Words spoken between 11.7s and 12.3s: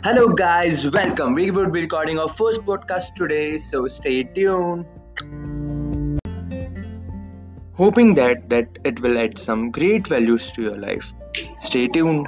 tuned.